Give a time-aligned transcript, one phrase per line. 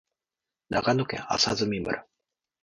[0.71, 2.07] 長野県麻績村